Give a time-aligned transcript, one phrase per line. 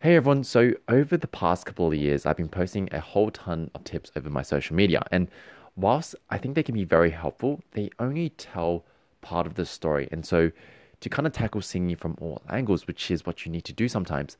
[0.00, 3.68] Hey everyone, so over the past couple of years, I've been posting a whole ton
[3.74, 5.02] of tips over my social media.
[5.10, 5.28] And
[5.74, 8.84] whilst I think they can be very helpful, they only tell
[9.22, 10.08] part of the story.
[10.12, 10.52] And so,
[11.00, 13.88] to kind of tackle singing from all angles, which is what you need to do
[13.88, 14.36] sometimes,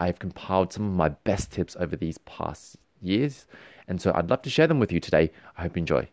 [0.00, 3.46] I've compiled some of my best tips over these past years.
[3.86, 5.32] And so, I'd love to share them with you today.
[5.58, 6.08] I hope you enjoy.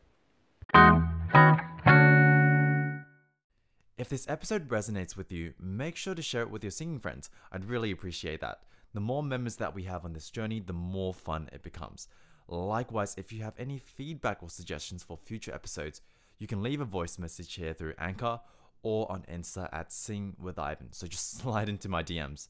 [3.97, 7.29] If this episode resonates with you, make sure to share it with your singing friends.
[7.53, 8.59] I'd really appreciate that.
[8.93, 12.07] The more members that we have on this journey, the more fun it becomes.
[12.47, 16.01] Likewise, if you have any feedback or suggestions for future episodes,
[16.37, 18.41] you can leave a voice message here through Anchor
[18.83, 20.91] or on Insta at Sing with Ivan.
[20.91, 22.47] So just slide into my DMs.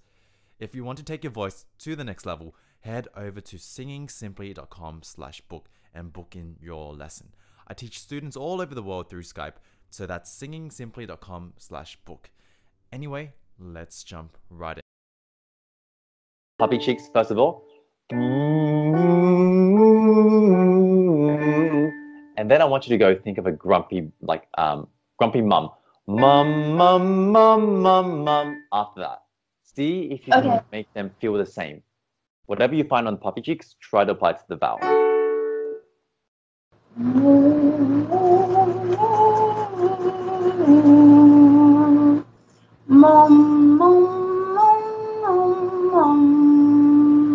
[0.59, 5.01] If you want to take your voice to the next level, head over to singingsimply.com
[5.03, 7.33] slash book and book in your lesson.
[7.67, 9.55] I teach students all over the world through Skype,
[9.89, 12.31] so that's singingsimply.com slash book.
[12.91, 14.80] Anyway, let's jump right in
[16.61, 17.65] puppy cheeks first of all.
[22.37, 24.87] And then I want you to go think of a grumpy, like um,
[25.17, 25.71] grumpy mum.
[26.05, 28.63] Mum, mum, mum, mum, mum.
[28.71, 29.23] After that,
[29.63, 30.49] see if you okay.
[30.49, 31.81] can make them feel the same.
[32.45, 34.77] Whatever you find on puppy cheeks, try to apply to the vowel.
[42.87, 43.70] Mum,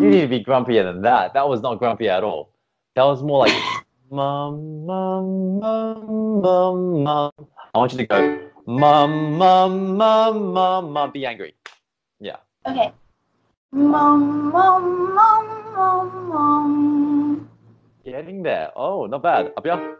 [0.06, 1.34] You need to be grumpier than that.
[1.34, 2.50] That was not grumpy at all.
[2.94, 3.60] That was more like
[4.08, 7.32] mum, mum, mum, mum, mum.
[7.74, 11.10] I want you to go mum, mum, mum, mum, mum.
[11.10, 11.56] Be angry.
[12.20, 12.36] Yeah.
[12.64, 12.92] Okay.
[13.72, 17.48] Mum, mum, mum, mum, mum.
[18.04, 18.70] Getting there.
[18.76, 19.52] Oh, not bad.
[19.56, 19.98] Up here.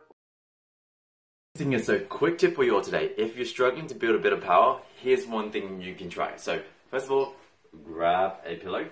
[1.82, 3.10] So quick tip for you all today.
[3.18, 6.36] If you're struggling to build a bit of power, here's one thing you can try.
[6.36, 6.60] So
[6.92, 7.34] first of all,
[7.84, 8.86] grab a pillow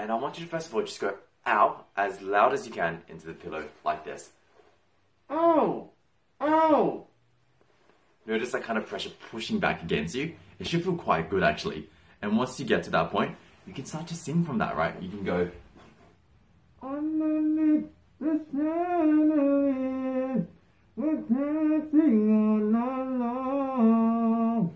[0.00, 1.14] and I want you to first of all just go
[1.46, 4.30] ow as loud as you can into the pillow like this.
[5.28, 5.90] Oh,
[6.40, 7.06] oh.
[8.26, 10.34] Notice that kind of pressure pushing back against you.
[10.58, 11.88] It should feel quite good actually.
[12.22, 14.94] And once you get to that point, you can start to sing from that, right?
[15.00, 15.50] You can go.
[16.82, 17.86] Underneath
[18.20, 20.46] the chandelier,
[20.96, 24.74] we're dancing all night long.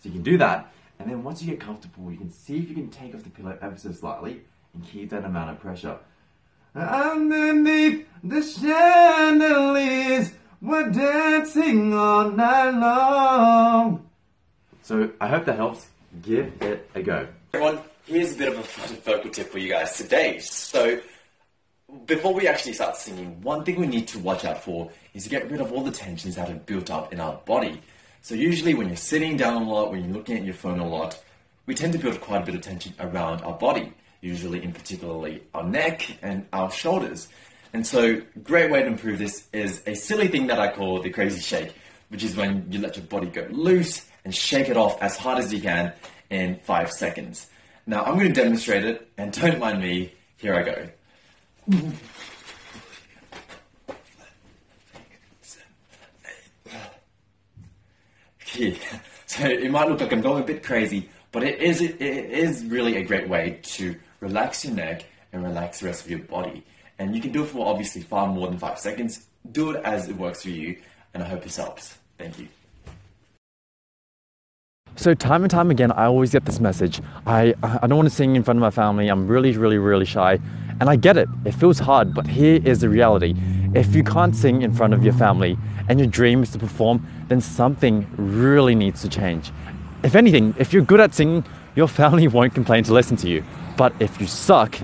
[0.00, 2.68] So you can do that, and then once you get comfortable, you can see if
[2.68, 4.42] you can take off the pillow ever so slightly
[4.74, 5.98] and keep that amount of pressure.
[6.74, 14.08] Underneath the chandeliers, we're dancing all night long.
[14.82, 15.86] So I hope that helps.
[16.22, 17.28] Give it a go.
[17.52, 18.62] Everyone, here's a bit of a
[19.02, 20.38] vocal tip for you guys today.
[20.38, 21.00] So
[22.06, 25.30] before we actually start singing, one thing we need to watch out for is to
[25.30, 27.80] get rid of all the tensions that have built up in our body.
[28.22, 30.88] So usually when you're sitting down a lot, when you're looking at your phone a
[30.88, 31.22] lot,
[31.66, 35.42] we tend to build quite a bit of tension around our body, usually in particularly
[35.54, 37.28] our neck and our shoulders.
[37.72, 41.10] And so great way to improve this is a silly thing that I call the
[41.10, 41.74] crazy shake,
[42.08, 45.38] which is when you let your body go loose and shake it off as hard
[45.38, 45.92] as you can
[46.30, 47.46] in five seconds.
[47.86, 51.88] Now I'm going to demonstrate it and don't mind me, here I go.
[59.28, 62.64] So it might look like I'm going a bit crazy, but it is it is
[62.64, 65.04] really a great way to relax your neck
[65.34, 66.64] and relax the rest of your body.
[66.98, 69.26] And you can do it for obviously far more than five seconds.
[69.52, 70.78] Do it as it works for you,
[71.12, 71.98] and I hope this helps.
[72.16, 72.48] Thank you.
[74.96, 77.02] So time and time again, I always get this message.
[77.26, 79.08] I I don't want to sing in front of my family.
[79.08, 80.38] I'm really, really, really shy,
[80.80, 81.28] and I get it.
[81.44, 83.34] It feels hard, but here is the reality.
[83.74, 85.58] If you can't sing in front of your family
[85.88, 89.52] and your dream is to perform, then something really needs to change.
[90.02, 93.44] If anything, if you're good at singing, your family won't complain to listen to you.
[93.76, 94.78] But if you suck,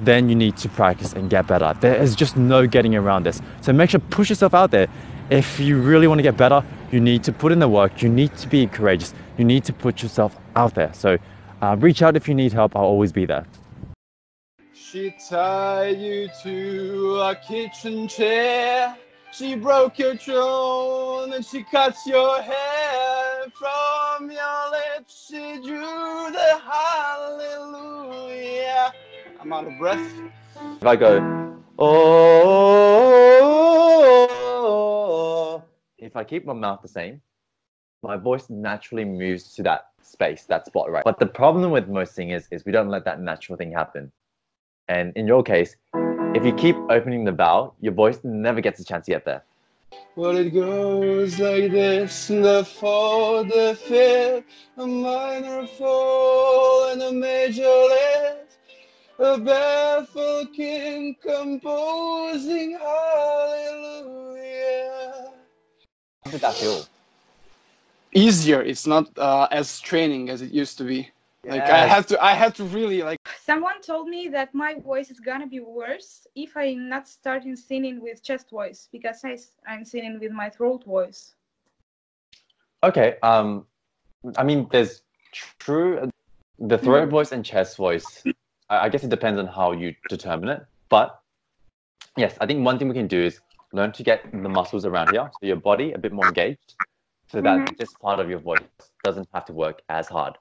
[0.00, 1.74] then you need to practice and get better.
[1.80, 3.40] There is just no getting around this.
[3.60, 4.88] So make sure push yourself out there.
[5.30, 8.02] If you really want to get better, you need to put in the work.
[8.02, 9.12] You need to be courageous.
[9.36, 10.92] You need to put yourself out there.
[10.94, 11.18] So
[11.60, 12.76] uh, reach out if you need help.
[12.76, 13.46] I'll always be there.
[14.96, 18.96] She tied you to a kitchen chair.
[19.30, 23.44] She broke your throne and she cuts your hair.
[23.52, 28.14] From your lips she drew the hallelujah.
[29.38, 30.00] I'm out of breath.
[30.80, 31.92] If I go, oh,
[35.98, 37.20] if I keep my mouth the same,
[38.02, 41.04] my voice naturally moves to that space, that spot, right?
[41.04, 44.10] But the problem with most singers is we don't let that natural thing happen.
[44.88, 45.76] And in your case,
[46.34, 49.42] if you keep opening the vowel, your voice never gets a chance to get there.
[50.16, 54.44] Well, it goes like this the fourth, the fifth,
[54.76, 58.58] a minor fall, and a major lift.
[59.18, 64.02] a barefoot king composing hallelujah.
[66.24, 66.84] How did that feel?
[68.12, 68.62] Easier.
[68.62, 71.10] It's not uh, as training as it used to be.
[71.48, 73.18] Like I have to, I have to really like.
[73.42, 78.00] Someone told me that my voice is gonna be worse if I'm not starting singing
[78.00, 79.38] with chest voice because I,
[79.68, 81.34] I'm singing with my throat voice.
[82.82, 83.16] Okay.
[83.22, 83.66] Um,
[84.36, 85.02] I mean, there's
[85.58, 86.10] true
[86.58, 88.24] the throat voice and chest voice.
[88.68, 90.66] I, I guess it depends on how you determine it.
[90.88, 91.20] But
[92.16, 93.40] yes, I think one thing we can do is
[93.72, 96.74] learn to get the muscles around here, so your body a bit more engaged,
[97.28, 98.60] so that this part of your voice
[99.04, 100.38] doesn't have to work as hard.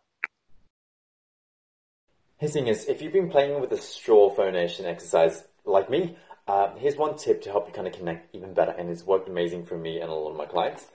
[2.37, 6.17] Hey singers, if you've been playing with the straw phonation exercise like me,
[6.49, 9.29] uh, here's one tip to help you kind of connect even better, and it's worked
[9.29, 10.87] amazing for me and a lot of my clients.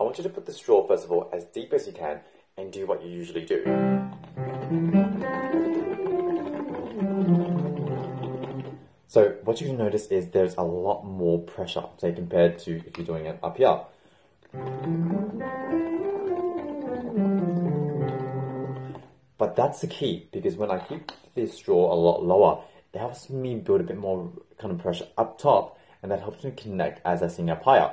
[0.00, 2.20] I want you to put the straw first of all as deep as you can
[2.56, 3.62] and do what you usually do.
[9.06, 13.04] So what you notice is there's a lot more pressure, say compared to if you're
[13.04, 13.80] doing it up here.
[19.56, 22.62] That's the key because when I keep this straw a lot lower,
[22.92, 26.44] it helps me build a bit more kind of pressure up top and that helps
[26.44, 27.90] me connect as I sing up higher.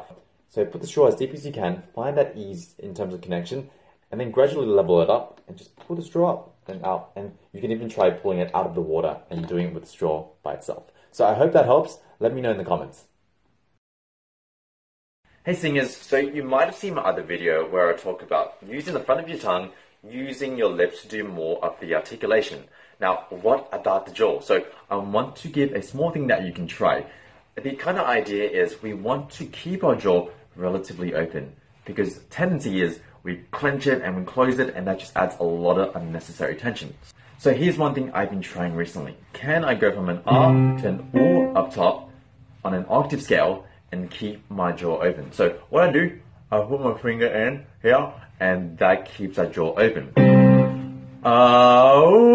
[0.50, 3.22] So put the straw as deep as you can, find that ease in terms of
[3.22, 3.70] connection,
[4.12, 7.12] and then gradually level it up and just pull the straw up and out.
[7.16, 9.84] And you can even try pulling it out of the water and doing it with
[9.84, 10.84] the straw by itself.
[11.12, 11.98] So I hope that helps.
[12.20, 13.06] Let me know in the comments.
[15.46, 18.94] Hey singers, so you might have seen my other video where I talk about using
[18.94, 19.72] the front of your tongue,
[20.10, 22.64] using your lips to do more of the articulation.
[23.00, 24.42] Now, what about the jaw?
[24.42, 27.06] So I want to give a small thing that you can try.
[27.56, 31.56] The kind of idea is we want to keep our jaw relatively open
[31.86, 35.44] because tendency is we clench it and we close it and that just adds a
[35.44, 36.94] lot of unnecessary tension.
[37.38, 39.16] So here's one thing I've been trying recently.
[39.34, 42.10] Can I go from an R to an O up top
[42.64, 45.32] on an octave scale and keep my jaw open.
[45.32, 46.20] So what I do,
[46.52, 50.12] I put my finger in here and that keeps that jaw open.
[51.26, 52.32] Ooh,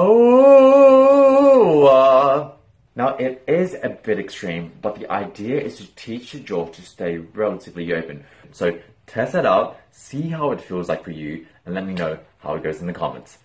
[0.00, 0.44] ooh.
[2.96, 6.82] Now it is a bit extreme, but the idea is to teach your jaw to
[6.82, 8.24] stay relatively open.
[8.52, 12.18] So test that out, see how it feels like for you, and let me know
[12.38, 13.38] how it goes in the comments.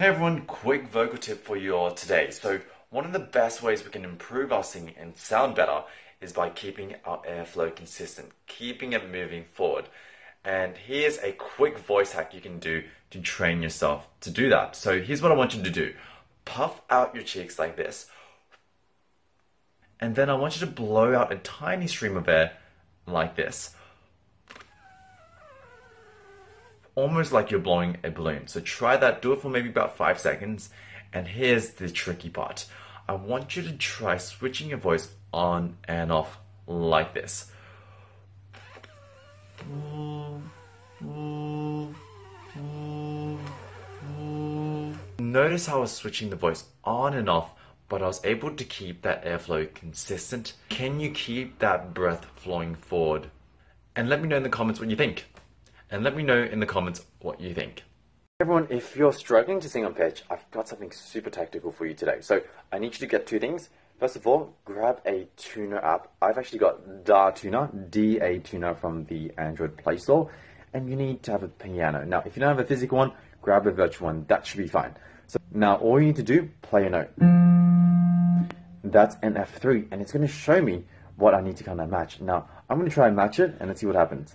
[0.00, 2.30] Hey everyone, quick vocal tip for you all today.
[2.30, 2.60] So,
[2.94, 5.82] one of the best ways we can improve our singing and sound better
[6.20, 9.86] is by keeping our airflow consistent, keeping it moving forward.
[10.44, 14.76] And here's a quick voice hack you can do to train yourself to do that.
[14.76, 15.92] So, here's what I want you to do
[16.44, 18.08] puff out your cheeks like this,
[19.98, 22.52] and then I want you to blow out a tiny stream of air
[23.08, 23.74] like this.
[26.96, 28.46] almost like you're blowing a balloon.
[28.46, 30.70] So try that, do it for maybe about five seconds.
[31.14, 32.66] And here's the tricky part
[33.08, 37.50] I want you to try switching your voice on and off like this.
[45.18, 47.50] Notice how I was switching the voice on and off,
[47.88, 50.54] but I was able to keep that airflow consistent.
[50.68, 53.30] Can you keep that breath flowing forward?
[53.96, 55.26] And let me know in the comments what you think
[55.90, 57.84] and let me know in the comments what you think.
[58.40, 61.94] Everyone, if you're struggling to sing on pitch, I've got something super tactical for you
[61.94, 62.16] today.
[62.20, 63.68] So I need you to get two things.
[64.00, 66.08] First of all, grab a tuner app.
[66.20, 70.32] I've actually got DaTuner, DA Tuner from the Android Play Store,
[70.72, 72.04] and you need to have a piano.
[72.04, 74.24] Now, if you don't have a physical one, grab a virtual one.
[74.26, 74.96] That should be fine.
[75.28, 77.10] So now all you need to do, play a note.
[78.82, 80.82] That's an F3, and it's going to show me
[81.14, 82.20] what I need to kind of match.
[82.20, 84.34] Now, I'm going to try and match it, and let's see what happens.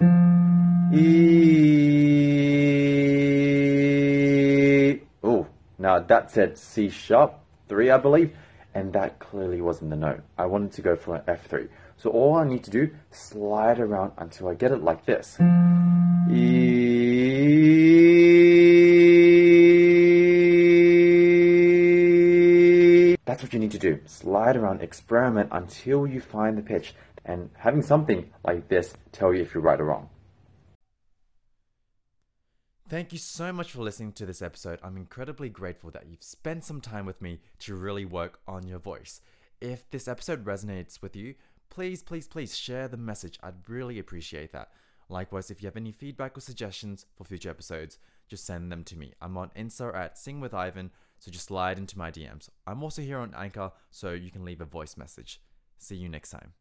[0.97, 2.38] E.
[5.99, 7.33] now that said C sharp
[7.67, 8.33] three, I believe,
[8.73, 10.21] and that clearly wasn't the note.
[10.37, 11.67] I wanted to go for an F3.
[11.97, 15.37] So all I need to do, slide around until I get it like this.
[16.31, 16.77] E.
[23.25, 23.99] That's what you need to do.
[24.05, 26.93] Slide around, experiment until you find the pitch,
[27.25, 30.07] and having something like this tell you if you're right or wrong.
[32.89, 34.79] Thank you so much for listening to this episode.
[34.81, 38.79] I'm incredibly grateful that you've spent some time with me to really work on your
[38.79, 39.21] voice.
[39.61, 41.35] If this episode resonates with you,
[41.69, 43.37] please, please, please share the message.
[43.43, 44.71] I'd really appreciate that.
[45.07, 48.97] Likewise, if you have any feedback or suggestions for future episodes, just send them to
[48.97, 49.13] me.
[49.21, 52.49] I'm on Insta at Sing with Ivan, so just slide into my DMs.
[52.65, 55.41] I'm also here on Anchor, so you can leave a voice message.
[55.77, 56.53] See you next time.